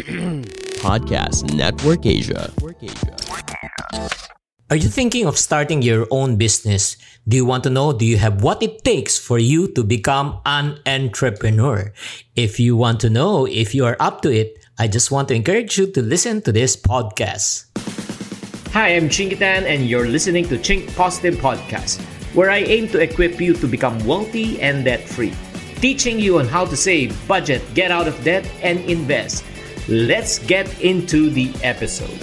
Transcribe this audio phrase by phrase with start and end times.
[0.80, 2.48] Podcast Network Asia.
[4.70, 6.96] Are you thinking of starting your own business?
[7.28, 7.92] Do you want to know?
[7.92, 11.92] Do you have what it takes for you to become an entrepreneur?
[12.34, 15.34] If you want to know if you are up to it, I just want to
[15.34, 17.68] encourage you to listen to this podcast.
[18.72, 22.00] Hi, I'm Chinkitan, and you're listening to Chink Positive Podcast,
[22.32, 25.34] where I aim to equip you to become wealthy and debt free,
[25.84, 29.44] teaching you on how to save, budget, get out of debt, and invest.
[29.90, 32.14] Let's get into the episode.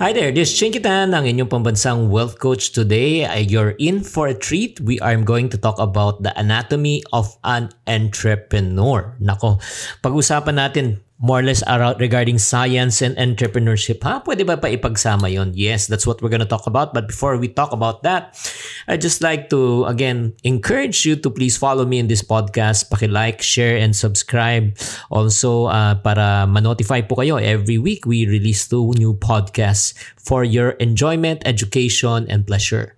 [0.00, 2.72] Hi there, this is Chinkitan, ang inyong pambansang wealth coach.
[2.72, 4.80] Today, you're in for a treat.
[4.80, 9.12] We are going to talk about the anatomy of an entrepreneur.
[9.20, 9.60] Nako,
[10.00, 13.98] pag-usapan natin more or less around regarding science and entrepreneurship.
[14.06, 14.22] Ha?
[14.22, 15.50] Pwede ba pa ipagsama yon?
[15.54, 16.94] Yes, that's what we're gonna talk about.
[16.94, 18.38] But before we talk about that,
[18.86, 22.86] I'd just like to, again, encourage you to please follow me in this podcast.
[22.86, 24.78] Paki-like, share, and subscribe.
[25.10, 30.78] Also, uh, para ma-notify po kayo, every week we release two new podcasts for your
[30.78, 32.94] enjoyment, education, and pleasure.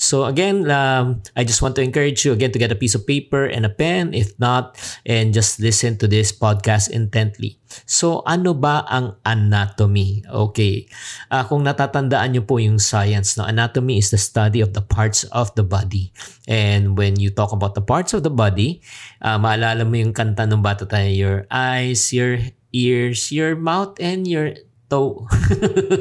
[0.00, 3.06] So again, um, I just want to encourage you again to get a piece of
[3.06, 7.59] paper and a pen, if not, and just listen to this podcast intently.
[7.86, 10.26] So ano ba ang anatomy?
[10.26, 10.90] Okay,
[11.30, 13.46] uh, kung natatandaan nyo po yung science, no?
[13.46, 16.10] anatomy is the study of the parts of the body.
[16.50, 18.82] And when you talk about the parts of the body,
[19.22, 22.42] uh, maalala mo yung kanta ng bata tayo, your eyes, your
[22.74, 24.54] ears, your mouth, and your
[24.90, 25.30] toe.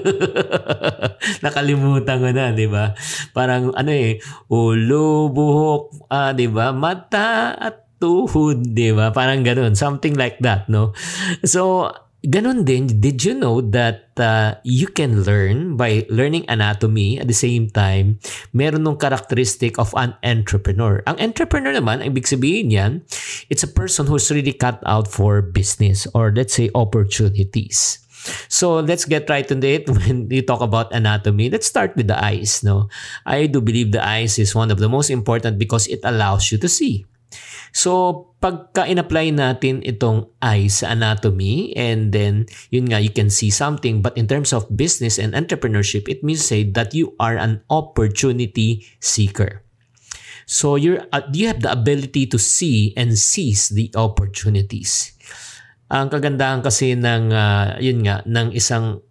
[1.45, 2.97] Nakalimutan ko na, di ba?
[3.37, 4.17] Parang ano eh,
[4.49, 6.73] ulo, buhok, ah, di ba?
[6.73, 9.11] Mata at tuhod, di ba?
[9.11, 9.75] Parang ganun.
[9.75, 10.95] Something like that, no?
[11.43, 11.91] So,
[12.25, 17.37] ganun din, did you know that uh, you can learn by learning anatomy at the
[17.37, 18.19] same time,
[18.51, 20.99] meron nung characteristic of an entrepreneur.
[21.07, 22.91] Ang entrepreneur naman, ang ibig sabihin yan,
[23.47, 28.03] it's a person who's really cut out for business or let's say opportunities.
[28.51, 31.49] So let's get right into it when you talk about anatomy.
[31.49, 32.61] Let's start with the eyes.
[32.63, 32.91] No,
[33.25, 36.59] I do believe the eyes is one of the most important because it allows you
[36.59, 37.07] to see.
[37.71, 43.49] So, pagka in-apply natin itong eyes sa anatomy and then, yun nga, you can see
[43.53, 44.01] something.
[44.01, 48.87] But in terms of business and entrepreneurship, it means say that you are an opportunity
[48.97, 49.61] seeker.
[50.49, 55.13] So, you're, uh, you have the ability to see and seize the opportunities.
[55.89, 59.01] Ang kagandahan kasi ng uh, yun nga ng isang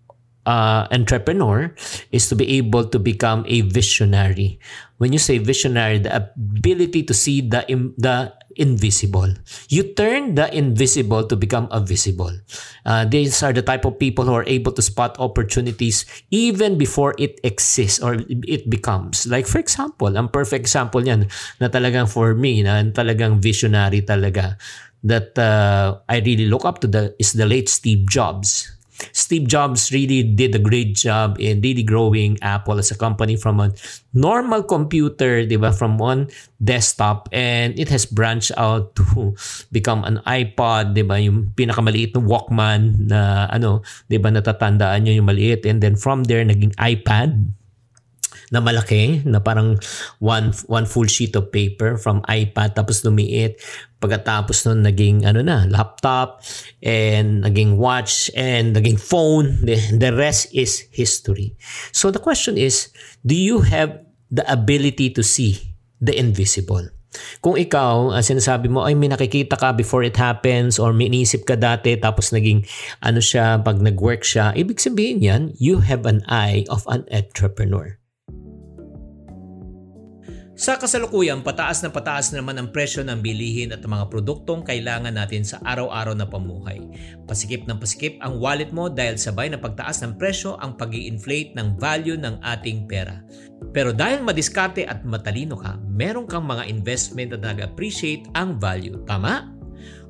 [0.48, 1.74] uh, entrepreneur
[2.10, 4.58] is to be able to become a visionary.
[4.96, 7.62] When you say visionary, the ability to see the
[8.00, 9.32] the invisible.
[9.70, 12.34] You turn the invisible to become a visible.
[12.84, 17.14] Uh, these are the type of people who are able to spot opportunities even before
[17.18, 19.26] it exists or it becomes.
[19.26, 21.30] Like for example, ang perfect example yan
[21.62, 24.58] na talagang for me, na talagang visionary talaga
[25.04, 28.77] that uh, I really look up to the is the late Steve Jobs.
[29.12, 33.60] Steve Jobs really did a great job in really growing Apple as a company from
[33.60, 33.72] a
[34.14, 36.28] normal computer, di ba, from one
[36.62, 37.28] desktop.
[37.32, 39.34] And it has branched out to
[39.70, 45.12] become an iPod, di ba, yung pinakamaliit na Walkman na ano, di ba, natatandaan nyo
[45.12, 45.66] yung maliit.
[45.66, 47.57] And then from there naging iPad
[48.50, 49.76] na malaki na parang
[50.18, 53.60] one one full sheet of paper from iPad tapos lumiit.
[53.98, 56.40] Pagkatapos nun naging ano na laptop
[56.86, 59.58] and naging watch and naging phone.
[59.66, 61.58] The, the rest is history.
[61.90, 62.94] So the question is
[63.26, 63.98] do you have
[64.30, 66.94] the ability to see the invisible?
[67.40, 71.48] Kung ikaw, uh, sinasabi mo, ay may nakikita ka before it happens or may inisip
[71.48, 72.62] ka dati tapos naging
[73.00, 77.97] ano siya, pag nag-work siya, ibig sabihin yan, you have an eye of an entrepreneur.
[80.58, 85.46] Sa kasalukuyan, pataas na pataas naman ang presyo ng bilihin at mga produktong kailangan natin
[85.46, 86.82] sa araw-araw na pamuhay.
[87.30, 91.54] Pasikip ng pasikip ang wallet mo dahil sabay na pagtaas ng presyo ang pag inflate
[91.54, 93.22] ng value ng ating pera.
[93.70, 98.98] Pero dahil madiskarte at matalino ka, meron kang mga investment na nag-appreciate ang value.
[99.06, 99.57] Tama?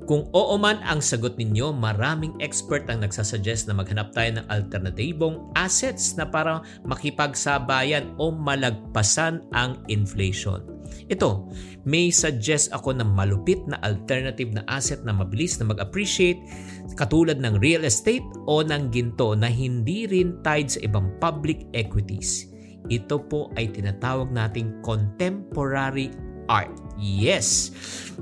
[0.08, 5.52] Kung oo man ang sagot ninyo, maraming expert ang nagsasuggest na maghanap tayo ng alternatibong
[5.52, 10.64] assets na para makipagsabayan o malagpasan ang inflation.
[11.12, 11.52] Ito,
[11.84, 16.40] may suggest ako ng malupit na alternative na asset na mabilis na mag-appreciate
[16.96, 22.48] katulad ng real estate o ng ginto na hindi rin tied sa ibang public equities.
[22.88, 26.08] Ito po ay tinatawag nating contemporary
[26.48, 26.72] art.
[26.98, 27.70] Yes!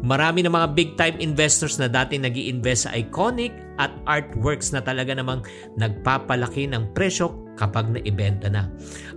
[0.04, 4.84] Marami ng mga big time investors na dati nag invest sa iconic at artworks na
[4.84, 5.40] talaga namang
[5.80, 8.68] nagpapalaki ng presyo kapag naibenta na.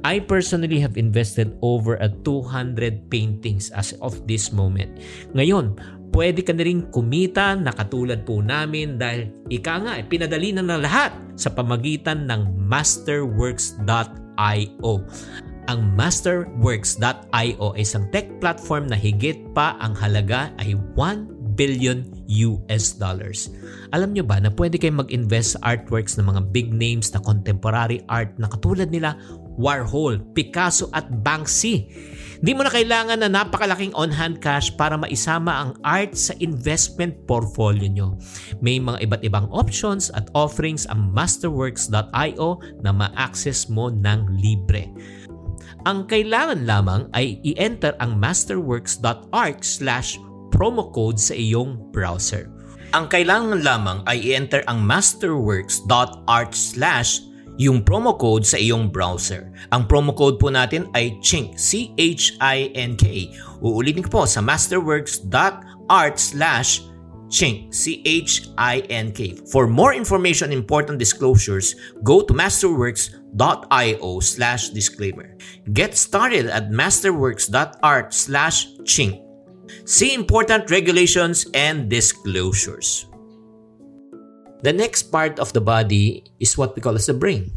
[0.07, 4.95] I personally have invested over a 200 paintings as of this moment.
[5.35, 5.75] Ngayon,
[6.15, 10.79] pwede ka na rin kumita na katulad po namin dahil ika nga, pinadali na ng
[10.79, 14.94] lahat sa pamagitan ng masterworks.io.
[15.69, 17.30] Ang masterworks.io
[17.77, 22.10] ay isang tech platform na higit pa ang halaga ay 1 billion
[22.50, 23.54] US dollars.
[23.94, 28.01] Alam nyo ba na pwede kayong mag-invest sa artworks ng mga big names na contemporary
[28.10, 29.13] art na katulad nila
[29.60, 31.86] Warhol, Picasso at Banksy.
[32.39, 37.92] Di mo na kailangan na napakalaking on-hand cash para maisama ang art sa investment portfolio
[37.92, 38.07] nyo.
[38.63, 42.50] May mga iba't ibang options at offerings ang masterworks.io
[42.80, 44.88] na ma-access mo ng libre.
[45.87, 50.19] Ang kailangan lamang ay i-enter ang masterworks.art slash
[50.51, 52.51] promo code sa iyong browser.
[52.91, 57.23] Ang kailangan lamang ay i-enter ang masterworks.art slash
[57.59, 59.51] yung promo code sa iyong browser.
[59.71, 63.05] Ang promo code po natin ay CHINK, C-H-I-N-K.
[63.63, 66.88] Uulitin ko po sa masterworks.art slash
[67.29, 69.35] Chink, C-H-I-N-K.
[69.53, 75.37] For more information and important disclosures, go to masterworks.io slash disclaimer.
[75.71, 79.21] Get started at masterworks.art slash chink.
[79.85, 83.05] See important regulations and disclosures.
[84.61, 87.53] The next part of the body is what we call as the brain.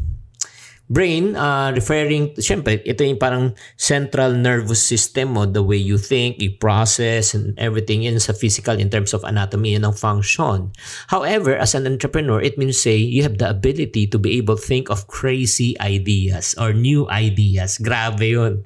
[0.93, 6.37] Brain, uh, referring, syempre, ito yung parang central nervous system mo, the way you think,
[6.37, 10.69] you process, and everything in sa physical in terms of anatomy and ang function.
[11.09, 14.67] However, as an entrepreneur, it means say you have the ability to be able to
[14.69, 17.81] think of crazy ideas or new ideas.
[17.81, 18.61] Grabe yun.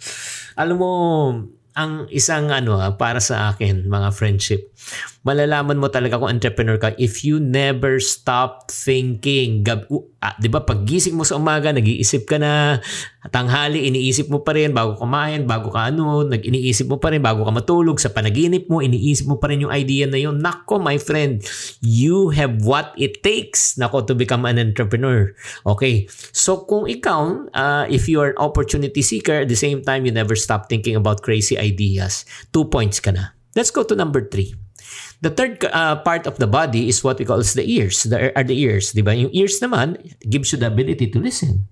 [0.58, 0.92] Alam mo,
[1.76, 4.72] ang isang ano ah, para sa akin mga friendship
[5.28, 9.84] malalaman mo talaga kung entrepreneur ka if you never stop thinking Gab,
[10.26, 12.82] ah, 'di ba pag gising mo sa umaga nag-iisip ka na
[13.30, 17.46] tanghali iniisip mo pa rin bago kumain bago ka ano nag-iniisip mo pa rin bago
[17.46, 20.42] ka matulog sa panaginip mo iniisip mo pa rin yung idea na yun.
[20.42, 21.42] Nako my friend
[21.82, 25.30] you have what it takes nako to become an entrepreneur.
[25.62, 30.02] Okay so kung ikaw uh, if you are an opportunity seeker at the same time
[30.02, 32.26] you never stop thinking about crazy ideas.
[32.50, 33.36] Two points ka na.
[33.54, 34.65] Let's go to number three
[35.22, 38.04] The third uh, part of the body is what we call the ears.
[38.04, 39.16] The, are the ears, di ba?
[39.16, 39.96] Yung ears naman
[40.28, 41.68] gives you the ability to listen.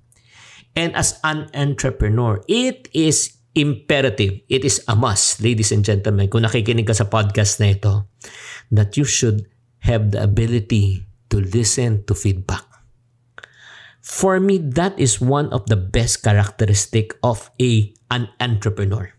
[0.74, 6.42] And as an entrepreneur, it is imperative, it is a must, ladies and gentlemen, kung
[6.42, 8.10] nakikinig ka sa podcast na ito,
[8.74, 9.46] that you should
[9.86, 12.66] have the ability to listen to feedback.
[14.02, 19.13] For me, that is one of the best characteristic of a an entrepreneur.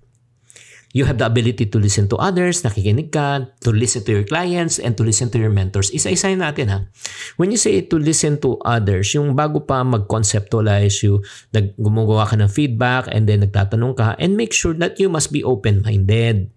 [0.96, 4.80] You have the ability to listen to others, nakikinig ka, to listen to your clients,
[4.80, 5.92] and to listen to your mentors.
[5.92, 6.88] Isa-isayin natin ha.
[7.36, 11.20] When you say to listen to others, yung bago pa mag-conceptualize you,
[11.52, 15.36] nag gumagawa ka ng feedback, and then nagtatanong ka, and make sure that you must
[15.36, 16.48] be open-minded.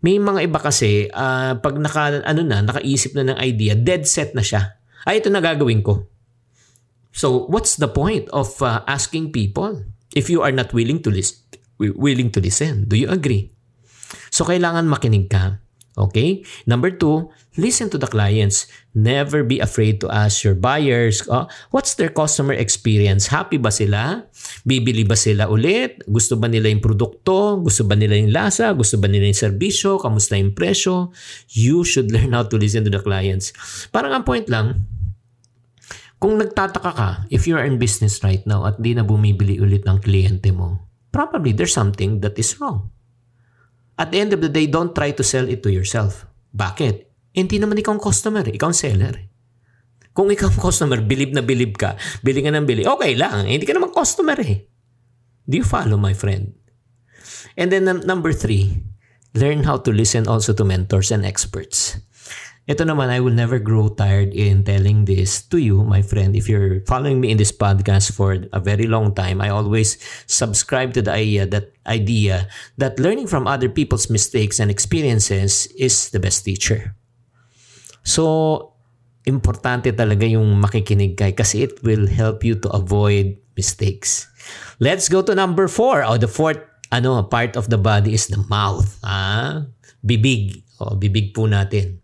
[0.00, 4.32] May mga iba kasi, uh, pag naka, ano na, nakaisip na ng idea, dead set
[4.32, 4.80] na siya.
[5.04, 6.08] Ay, ito na gagawin ko.
[7.12, 9.84] So, what's the point of uh, asking people
[10.16, 11.36] if you are not willing to listen?
[11.76, 12.88] Willing to listen.
[12.88, 13.53] Do you agree?
[14.30, 15.64] So, kailangan makinig ka.
[15.94, 16.42] Okay?
[16.66, 18.66] Number two, listen to the clients.
[18.98, 23.30] Never be afraid to ask your buyers, oh, what's their customer experience?
[23.30, 24.26] Happy ba sila?
[24.66, 26.02] Bibili ba sila ulit?
[26.10, 27.62] Gusto ba nila yung produkto?
[27.62, 28.74] Gusto ba nila yung lasa?
[28.74, 30.02] Gusto ba nila yung serbisyo?
[30.02, 31.14] Kamusta yung presyo?
[31.54, 33.54] You should learn how to listen to the clients.
[33.94, 34.90] Parang ang point lang,
[36.18, 39.86] kung nagtataka ka, if you are in business right now at di na bumibili ulit
[39.86, 40.80] ng kliyente mo,
[41.14, 42.90] probably there's something that is wrong.
[43.94, 46.26] At the end of the day, don't try to sell it to yourself.
[46.50, 46.94] Bakit?
[47.34, 49.14] Hindi naman ikaw ang customer, ikaw ang seller.
[50.14, 53.66] Kung ikaw ang customer, bilib na bilib ka, bili ka ng bili, okay lang, hindi
[53.66, 54.66] ka naman customer eh.
[55.46, 56.54] Do you follow, my friend?
[57.58, 58.82] And then um, number three,
[59.34, 61.98] learn how to listen also to mentors and experts.
[62.64, 66.32] Ito naman, I will never grow tired in telling this to you, my friend.
[66.32, 70.96] If you're following me in this podcast for a very long time, I always subscribe
[70.96, 72.48] to the idea that idea
[72.80, 76.96] that learning from other people's mistakes and experiences is the best teacher.
[78.00, 78.72] So,
[79.28, 84.24] importante talaga yung makikinig kay kasi it will help you to avoid mistakes.
[84.80, 86.00] Let's go to number four.
[86.00, 88.88] Oh, the fourth ano, part of the body is the mouth.
[89.04, 89.68] Ah?
[90.00, 90.64] Bibig.
[90.80, 92.03] O, bibig po natin.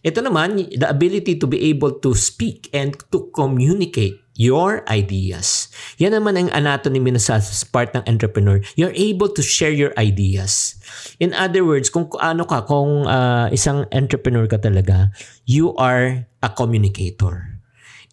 [0.00, 5.68] Ito naman, the ability to be able to speak and to communicate your ideas.
[6.00, 7.36] Yan naman ang anatomy na sa
[7.68, 8.64] part ng entrepreneur.
[8.80, 10.80] You're able to share your ideas.
[11.20, 15.12] In other words, kung ano ka, kung uh, isang entrepreneur ka talaga,
[15.44, 17.60] you are a communicator.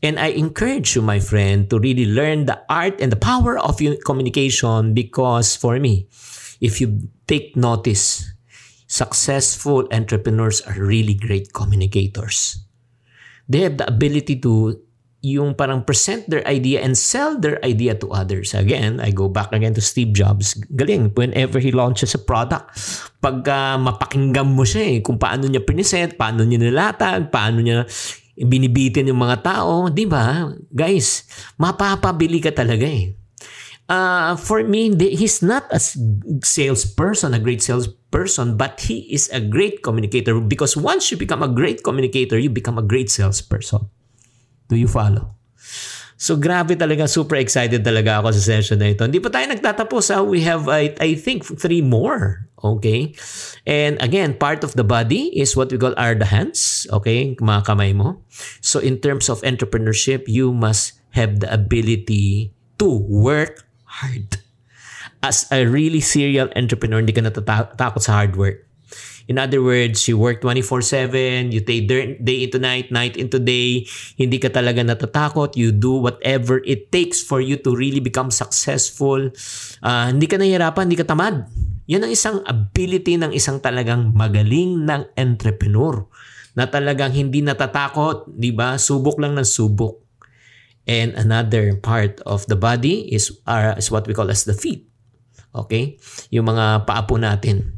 [0.04, 3.80] And I encourage you, my friend, to really learn the art and the power of
[4.04, 6.12] communication because for me,
[6.60, 8.28] if you take notice,
[8.88, 12.64] successful entrepreneurs are really great communicators.
[13.48, 14.82] They have the ability to
[15.28, 18.54] yung parang present their idea and sell their idea to others.
[18.54, 20.56] Again, I go back again to Steve Jobs.
[20.72, 22.72] Galing, whenever he launches a product,
[23.20, 27.84] pag uh, mapakinggan mo siya eh, kung paano niya present, paano niya nilatag, paano niya
[28.38, 30.54] binibitin yung mga tao, di ba?
[30.70, 31.26] Guys,
[31.58, 33.18] mapapabili ka talaga eh.
[33.88, 39.82] Uh, for me, he's not a salesperson, a great salesperson, but he is a great
[39.82, 43.88] communicator because once you become a great communicator, you become a great salesperson.
[44.68, 45.38] Do you follow?
[46.18, 49.06] So grabe talaga, super excited talaga ako sa session na ito.
[49.06, 50.26] Hindi pa tayo nagtatapos ha.
[50.26, 52.50] We have, I, I think, three more.
[52.58, 53.14] Okay?
[53.70, 56.90] And again, part of the body is what we call are the hands.
[56.90, 57.38] Okay?
[57.38, 58.26] Mga kamay mo.
[58.66, 62.50] So in terms of entrepreneurship, you must have the ability
[62.82, 63.67] to work
[64.02, 64.40] hard.
[65.26, 68.68] As a really serial entrepreneur, hindi ka natatakot sa hard work.
[69.28, 73.84] In other words, you work 24-7, you take day into night, night into day,
[74.16, 79.20] hindi ka talaga natatakot, you do whatever it takes for you to really become successful.
[79.84, 81.44] Uh, hindi ka nahihirapan, hindi ka tamad.
[81.92, 86.08] Yan ang isang ability ng isang talagang magaling ng entrepreneur
[86.56, 88.80] na talagang hindi natatakot, di ba?
[88.80, 90.07] Subok lang ng subok.
[90.88, 94.88] And another part of the body is, uh, is what we call as the feet.
[95.54, 96.00] Okay?
[96.32, 97.78] Yung mga paapo natin.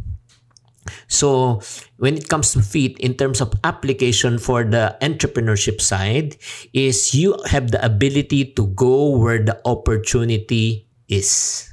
[1.08, 1.62] So,
[1.98, 6.38] when it comes to feet, in terms of application for the entrepreneurship side,
[6.74, 11.69] is you have the ability to go where the opportunity is.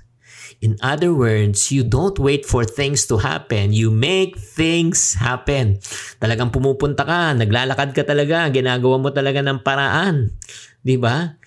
[0.67, 3.71] In other words, you don't wait for things to happen.
[3.71, 5.79] You make things happen.
[6.19, 10.35] Talagang pumupunta ka, naglalakad ka talaga, ginagawa mo talaga ng paraan.
[10.83, 11.39] 'Di ba?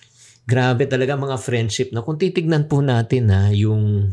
[0.48, 4.08] Grabe talaga mga friendship na kung titignan po natin ha, yung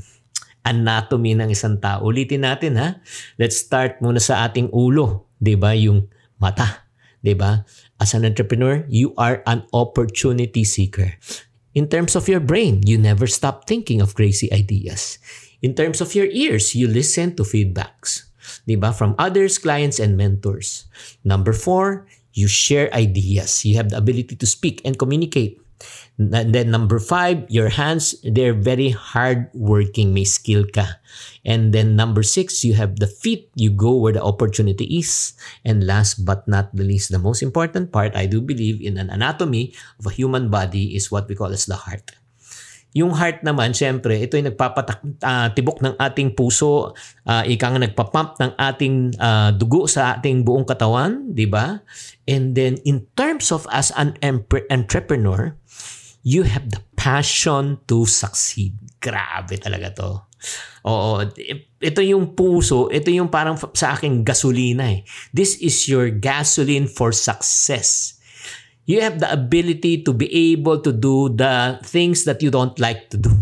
[0.68, 2.04] anatomy ng isang tao.
[2.04, 3.00] Ulitin natin ha.
[3.40, 5.72] Let's start muna sa ating ulo, 'di ba?
[5.72, 6.84] Yung mata,
[7.24, 7.64] 'di ba?
[7.96, 11.16] As an entrepreneur, you are an opportunity seeker.
[11.78, 15.22] In terms of your brain, you never stop thinking of crazy ideas.
[15.62, 18.34] In terms of your ears, you listen to feedbacks,
[18.66, 18.90] 'di ba?
[18.90, 20.90] From others, clients and mentors.
[21.22, 23.62] Number four, you share ideas.
[23.62, 25.62] You have the ability to speak and communicate.
[26.18, 30.98] And then number five, your hands, they're very hard working, may skill ka.
[31.46, 35.34] And then number six, you have the feet, you go where the opportunity is.
[35.64, 39.10] And last but not the least, the most important part, I do believe in an
[39.10, 42.12] anatomy of a human body is what we call as the heart.
[42.96, 46.96] Yung heart naman, syempre, ito yung nagpapatibok uh, ng ating puso,
[47.28, 51.84] uh, ika nga nagpapump ng ating uh, dugo sa ating buong katawan, di ba?
[52.26, 54.18] And then in terms of as an
[54.72, 55.54] entrepreneur,
[56.28, 58.76] you have the passion to succeed.
[59.00, 60.12] Grabe talaga to.
[60.88, 61.24] Oo,
[61.80, 65.08] ito yung puso, ito yung parang sa akin gasolina eh.
[65.32, 68.17] This is your gasoline for success.
[68.88, 73.12] You have the ability to be able to do the things that you don't like
[73.12, 73.36] to do.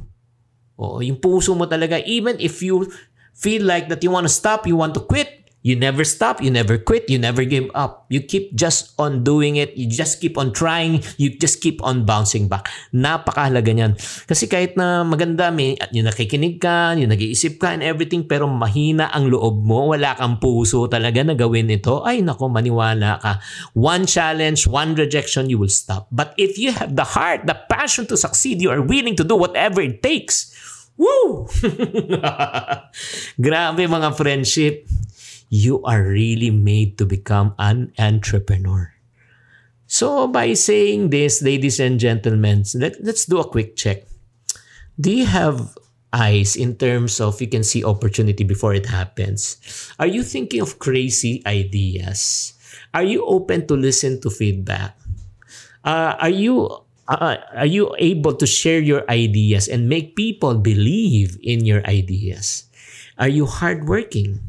[0.82, 2.90] Oo, yung puso mo talaga, even if you
[3.38, 6.53] feel like that you want to stop, you want to quit, You never stop, you
[6.53, 8.05] never quit, you never give up.
[8.13, 12.05] You keep just on doing it, you just keep on trying, you just keep on
[12.05, 12.69] bouncing back.
[12.93, 13.98] Napakahalaga niyan.
[14.29, 19.10] Kasi kahit na maganda, may, yung nakikinig ka, yung nag-iisip ka and everything, pero mahina
[19.10, 23.41] ang loob mo, wala kang puso talaga na gawin ito, ay nako, maniwala ka.
[23.74, 26.05] One challenge, one rejection, you will stop.
[26.13, 29.34] But if you have the heart, the passion to succeed, you are willing to do
[29.34, 30.53] whatever it takes.
[30.93, 31.50] Woo!
[33.45, 34.86] Grabe mga friendship
[35.50, 38.92] you are really made to become an entrepreneur.
[39.88, 44.04] So, by saying this, ladies and gentlemen, let, let's do a quick check.
[45.00, 45.78] Do you have
[46.12, 49.60] eyes in terms of you can see opportunity before it happens?
[50.00, 52.54] Are you thinking of crazy ideas?
[52.94, 54.98] Are you open to listen to feedback?
[55.84, 56.72] Uh, are you
[57.08, 62.66] uh, are you able to share your ideas and make people believe in your ideas?
[63.20, 64.40] Are you hardworking?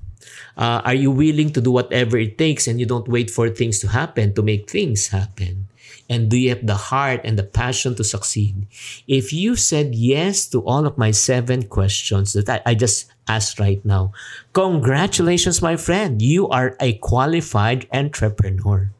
[0.56, 3.78] Uh, are you willing to do whatever it takes and you don't wait for things
[3.80, 5.68] to happen to make things happen?
[6.08, 8.66] And do you have the heart and the passion to succeed?
[9.08, 13.58] If you said yes to all of my seven questions that I, I just asked
[13.58, 14.12] right now,
[14.52, 16.22] congratulations, my friend.
[16.22, 18.90] You are a qualified entrepreneur.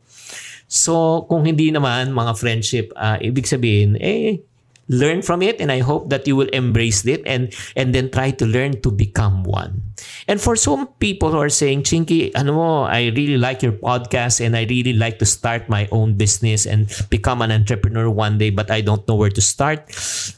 [0.67, 4.43] So, kung hindi naman mga friendship, uh, ibig sabihin, eh,
[4.91, 8.35] learn from it and I hope that you will embrace it and and then try
[8.35, 9.86] to learn to become one.
[10.29, 14.45] And for some people who are saying, Chinky, ano mo, I really like your podcast
[14.45, 18.51] and I really like to start my own business and become an entrepreneur one day,
[18.51, 19.89] but I don't know where to start.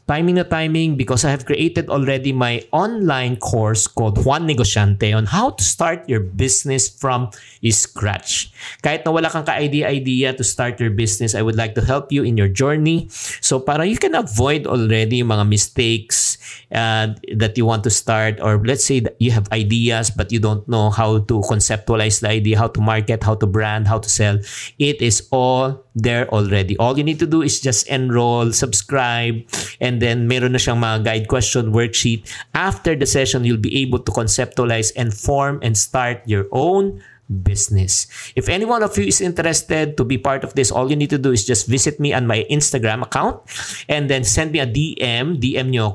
[0.07, 5.27] Timing na timing because I have created already my online course called Juan Negociante on
[5.27, 7.31] how to start your business from
[7.67, 8.53] scratch.
[8.85, 12.23] Kahit na wala kang ka-idea-idea to start your business, I would like to help you
[12.23, 13.09] in your journey.
[13.43, 16.39] So para you can avoid already mga mistakes
[16.73, 20.39] uh, that you want to start or let's say that you have ideas but you
[20.39, 24.09] don't know how to conceptualize the idea, how to market, how to brand, how to
[24.09, 24.39] sell.
[24.79, 26.77] It is all there already.
[26.79, 29.43] All you need to do is just enroll, subscribe,
[29.81, 32.23] and then meron na siyang mga guide question worksheet.
[32.55, 38.09] After the session, you'll be able to conceptualize and form and start your own business.
[38.35, 41.11] If any one of you is interested to be part of this, all you need
[41.11, 43.41] to do is just visit me on my Instagram account
[43.89, 45.95] and then send me a DM, DM nyo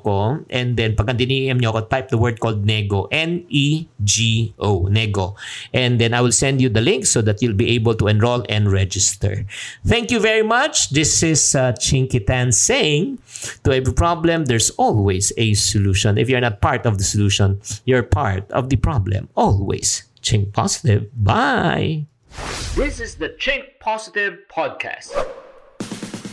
[0.50, 5.36] and then pag DM nyo type the word called Nego, N-E-G-O, Nego.
[5.74, 8.46] And then I will send you the link so that you'll be able to enroll
[8.50, 9.46] and register.
[9.86, 10.92] Thank you very much.
[10.92, 13.20] This is uh, Chinkitan saying,
[13.64, 16.18] to every problem, there's always a solution.
[16.18, 19.30] If you're not part of the solution, you're part of the problem.
[19.36, 20.04] Always.
[20.24, 21.10] Chink Positive.
[21.14, 22.08] Bye.
[22.76, 25.12] This is the Chink Positive Podcast.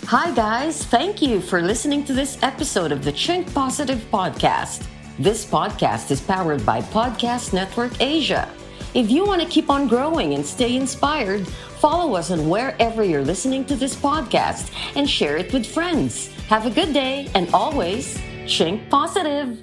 [0.06, 0.84] Hi, guys.
[0.84, 4.86] Thank you for listening to this episode of the Chink Positive Podcast.
[5.18, 8.48] This podcast is powered by Podcast Network Asia.
[8.94, 11.46] If you want to keep on growing and stay inspired,
[11.78, 16.28] follow us on wherever you're listening to this podcast and share it with friends.
[16.48, 18.16] Have a good day and always
[18.46, 19.62] Chink Positive.